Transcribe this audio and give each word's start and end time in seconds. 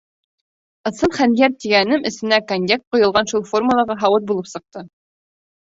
Ысын 0.91 1.13
хәнйәр 1.17 1.53
тигәнем 1.65 2.09
эсенә 2.11 2.41
коньяк 2.53 2.85
ҡойолған 2.97 3.33
шул 3.35 3.47
формалағы 3.53 4.01
һауыт 4.03 4.29
булып 4.33 4.55
сыҡты. 4.57 4.87